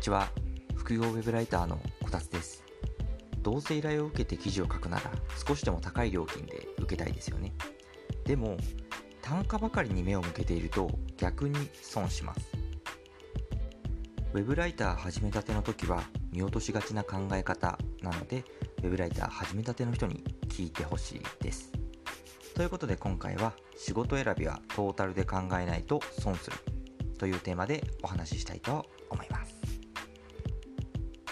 [0.00, 0.30] にちは。
[0.76, 2.64] 副業ウェブライターのこたつです。
[3.42, 5.02] どうせ依頼を受けて記事を書くなら
[5.46, 7.52] 少しでも高い料金で受けたいですよね。
[8.24, 8.56] でも
[9.20, 12.40] 単価ばかりに目を向けていると逆に損します。
[14.32, 18.42] ウェブライター始めたての時は見落としがちな考え方なので
[18.78, 21.72] ウェブライター始めたての人に聞いてほしいです。
[22.54, 26.56] ということで今回は仕事選びはトータルで考えないと損する
[27.18, 28.99] というテーマでお話ししたいと思います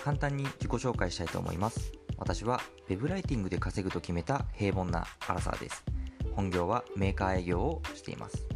[0.08, 1.92] 簡単に自己紹介したいと思います。
[2.16, 5.84] 私は web ライティングで稼ぐと決めた平凡なアラサーです。
[6.32, 8.46] 本業はメーカー営業をしています。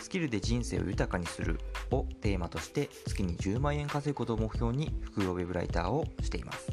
[0.00, 1.58] スキルで人生を豊かにする
[1.90, 6.70] をテーマとして月に10万円稼ぐことを目標に副業ウェブライターをしています。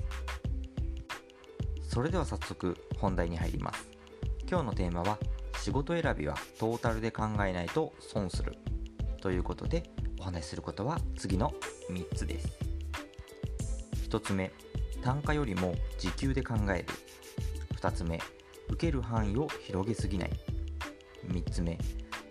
[1.81, 3.89] それでは早速本題に入ります。
[4.47, 5.17] 今日のテーマは
[5.57, 8.59] 仕事選びはトータルで考えないと損する。
[9.21, 9.89] ということで
[10.19, 11.51] お話しすることは次の
[11.89, 12.72] 3つです。
[14.13, 14.51] 1つ目
[15.01, 16.85] 単価よりも時給で考える。
[17.81, 18.21] 2つ目
[18.69, 20.29] 受ける範囲を広げすぎない。
[21.27, 21.79] 3つ目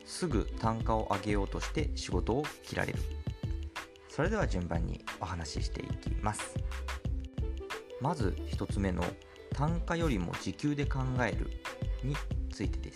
[0.05, 3.01] すぐ単価を上げようとして仕事を切られる。
[4.09, 6.55] それでは順番にお話ししていきます。
[8.01, 9.03] まず1つ目の
[9.53, 11.51] 単価よりも時給で考える
[12.05, 12.15] に
[12.53, 12.93] ついてで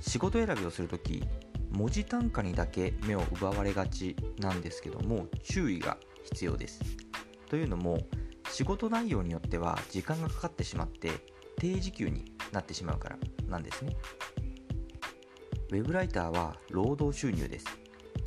[0.00, 0.10] す。
[0.10, 1.22] 仕事選びをするとき
[1.70, 6.80] 文字単価にだけ目を奪われがちなんですけども注意が必要です。
[7.50, 7.98] というのも
[8.48, 11.10] 仕事内容によっては時間がかかってしまって
[11.56, 13.96] 低時給になってしまうからなんですね。
[15.70, 17.66] ウェブライターは労働収入です。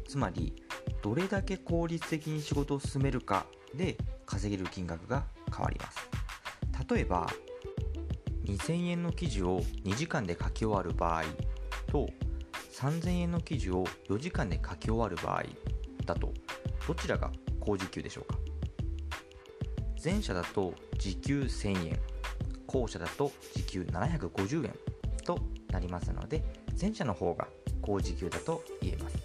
[0.08, 0.54] つまり
[1.02, 6.00] どれだけ効率的に仕事を進めるかで稼げる金額が変わります。
[6.90, 7.28] 例えば
[8.46, 11.24] 2000円の記事を2時間で書き終わる場合
[11.88, 12.10] と
[12.74, 15.44] 3000円の記事を4時間で書き終わる場合
[16.06, 16.34] だと
[16.88, 18.43] どちらが高時給でしょうか？
[20.04, 22.00] 前者だと時給1000円
[22.68, 24.74] 後者だと時給750円
[25.24, 25.40] と
[25.72, 26.44] なりますので
[26.80, 27.48] 前者の方が
[27.82, 29.18] 高時給だと言えます。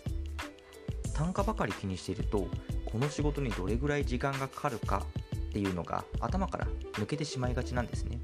[1.14, 2.46] 単価ばかり気にしていると
[2.84, 8.20] この仕事にどれぐらい時間がかかるかっていうのが頭から抜けてしまいがちなんですね。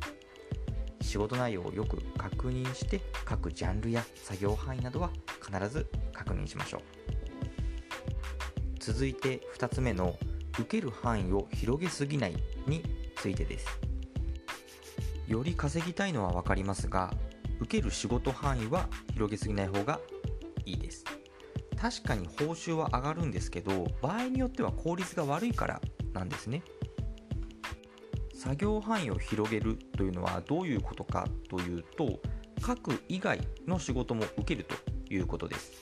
[1.00, 5.10] 仕事内容をよく確認して各ジャンルや作業範囲などは
[5.44, 6.81] 必ず確認しましょう。
[8.78, 10.16] 続いて2つ目の
[10.59, 12.82] 受ける範囲を広げすぎないに
[13.16, 13.66] ついてです。
[15.26, 17.12] より稼ぎたいのは分かりますが
[17.60, 20.00] 受ける仕事範囲は広げすぎない方が
[20.66, 21.04] いいです。
[21.76, 25.81] 確かに報酬は上がるんですけど場合によっては効率が悪いから
[26.12, 26.62] なんですね。
[28.34, 32.21] 作業範囲を広げるというのはどういうことかというと
[32.65, 34.75] 書く以外の仕事も受けると
[35.12, 35.72] いうことです。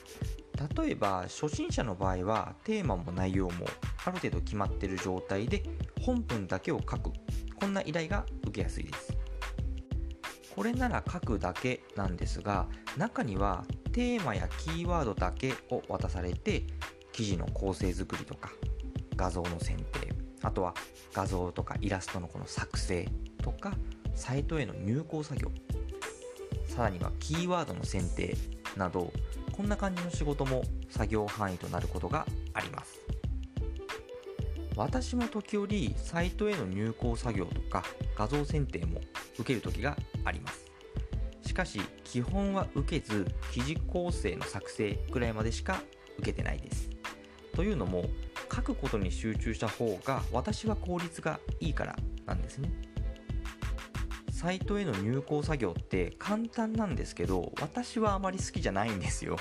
[0.77, 3.65] 例えば初心者の場合はテーマも内容も
[4.05, 5.63] ある程度決まってる状態で
[6.01, 7.11] 本文だけを書く。
[7.55, 9.17] こんな依頼が受けやすいです。
[10.55, 16.63] これなら書くだけなんですが中にはテーマやキーワードだけを渡されて
[17.11, 18.51] 記事の構成作りとか
[19.15, 20.75] 画像の選定あとは
[21.13, 23.07] 画像とかイラストのこの作成
[23.41, 23.73] とか
[24.13, 25.49] サイトへの入稿作業。
[26.67, 28.35] さらにはキーワードの選定
[28.75, 29.11] など
[29.51, 33.02] こんな感じの仕事も作業範囲となることがあります。
[34.75, 37.83] 私も時折サイトへの入稿作業とか
[38.15, 39.01] 画像選定も
[39.35, 40.65] 受ける時があります。
[41.45, 45.81] しかし基本は受けず記事構成の作成くらいまでしか
[46.17, 46.89] 受けてないです。
[47.53, 48.05] というのも
[48.53, 51.95] 書くことに集中した方が私は効率がいいから
[52.25, 52.71] なんですね。
[54.31, 59.37] サイトへの入稿作業って簡単なんですけど私はあまり好きじゃないんですよ。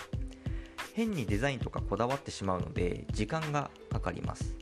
[0.94, 4.61] 変にデザインとかこだわってしまうので時間がかかります。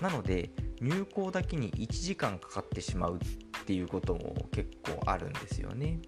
[0.00, 0.50] なので
[0.80, 6.00] 入稿だけに1時間かかってしまうっていうことも結構あるんですよね。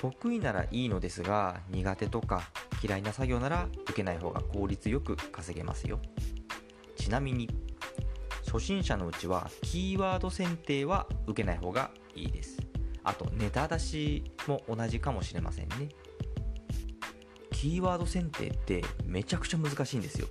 [0.00, 2.50] 得意ならいいのですが苦手とか
[2.82, 6.00] 嫌いな作業なら受けない方が効率よく稼げますよ。
[6.96, 7.48] ちなみに
[8.44, 12.58] 初心者のうちはキーワード選定は受けない方がいいです。
[13.04, 15.88] あとネタ出しも同じかもしれませんね。
[17.52, 20.26] キーワード選定ってめちゃくちゃ難しいんですよ。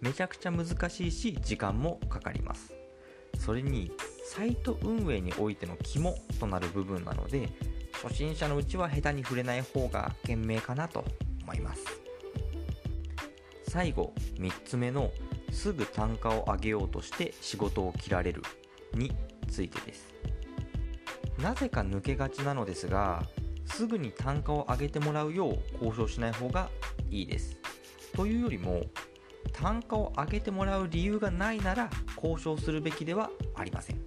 [0.00, 2.74] めちゃくちゃ難しいし時間もかかります。
[3.38, 3.90] それに
[4.24, 7.48] サイト運営においての肝となる部分なので
[8.02, 11.04] 初心者のうちは下手に触れない方が賢明かなと
[11.42, 11.84] 思います。
[13.68, 15.12] 最後3つ目の
[15.52, 18.42] すぐ単価を上げようとして仕事を切られる
[18.94, 19.12] に
[19.48, 20.08] ついてです。
[21.38, 23.22] なぜか抜けがちなのですが
[23.66, 26.70] すぐに単価を上げてもらうよう交渉しない方が
[27.10, 27.56] いいです。
[28.14, 28.82] というよりも
[29.52, 34.00] 単価を上げてもらう理由がないなら交渉するべきではありません。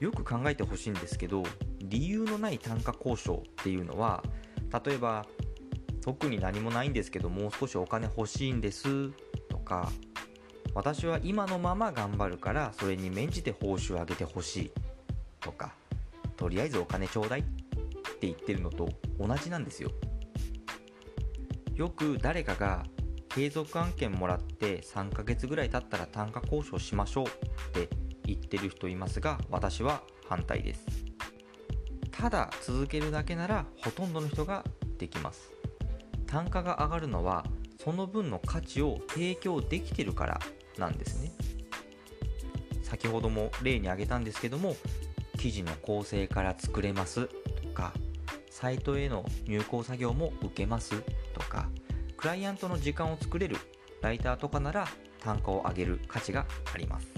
[0.00, 1.42] よく考えてほしいんですけど
[1.82, 4.24] 理由のない単価交渉っていうのは
[4.84, 5.26] 例えば
[6.00, 9.10] 特に何もないんですけどもう少しお金欲しいんです
[9.50, 9.92] とか
[10.72, 14.72] 私は今のまま頑張るからそれに免じて報酬を上げてほしい
[15.40, 15.74] とか
[16.36, 18.88] とりあえずお金ちょうだいって言ってるのと
[19.18, 19.90] 同じなんですよ。
[21.74, 22.84] よく誰かが
[23.30, 27.28] 継続案件もらって3ヶ月ぐらい経ったら単価交渉しましょうっ
[27.72, 27.88] て
[28.26, 30.84] 言ってる人いますが私は反対です。
[32.10, 34.64] ただ続けるだけならほとんどの人が
[34.98, 35.52] できます。
[36.26, 37.44] 単価が上がるのは
[37.82, 40.40] その分の価値を提供できてるから
[40.76, 41.32] なんですね。
[42.82, 44.76] 先ほども例に挙げたんですけども
[45.38, 47.28] 記事の構成から作れます
[47.62, 47.92] とか
[48.50, 51.00] サイトへの入稿作業も受けます
[51.32, 51.68] とか
[52.20, 53.56] クライアントの時間を作れる
[54.02, 54.86] ライターとかなら
[55.20, 56.44] 単価を上げる価値が
[56.74, 57.08] あります。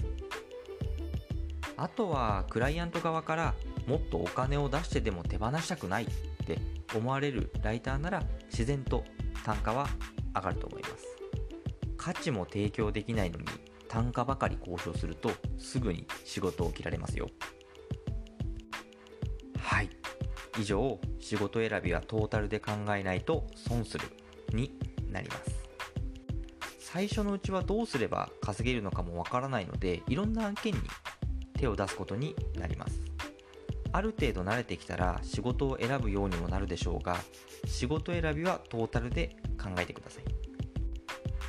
[1.75, 3.53] あとはクライアント側から
[3.85, 6.07] もっとお金を出してでも手放したくないっ
[6.45, 6.57] て
[6.95, 9.03] 思われるライターなら自然と
[9.43, 9.89] 単価は
[10.33, 11.05] 上がると思います。
[11.97, 13.45] 価値も提供できないのに
[13.89, 17.27] 単価ばかり交渉するとすぐに仕事を切られますよ。
[19.59, 19.89] はい。
[20.57, 24.07] 以上仕事選びはトータルで考えないと損する
[24.53, 25.63] になります。
[26.79, 30.79] 最初のうちはどうすれば稼げるのかもわからないのでいろんな案件に
[31.57, 32.99] 手を出すことになります。
[33.91, 37.17] ある程度慣れてきたら仕事を選ぶようにもなるでしょうが
[37.65, 40.23] 仕事選びはトータルで考えてください。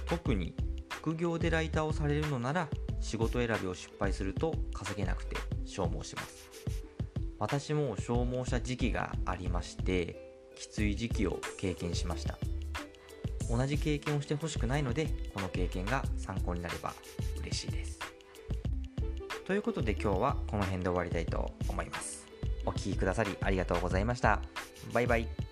[0.06, 0.55] 特に
[0.90, 2.69] 副業でライターをされるのなら
[3.00, 6.50] 仕事選びを失敗すると稼げなくて消耗します。
[7.38, 12.38] 私も消耗した時期がありましてきつい時期を経験しました。
[13.50, 16.93] 同じ経験をしてほしくないのでこの経験が参考になれば
[17.41, 17.99] 嬉しいです
[19.46, 22.26] ということで今日はこの辺で終わりたいと思います
[22.67, 24.41] お聴きくださりありがとうございました。
[24.93, 25.44] バイバイ。